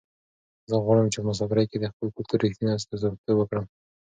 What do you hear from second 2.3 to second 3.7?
رښتنې استازیتوب وکړم.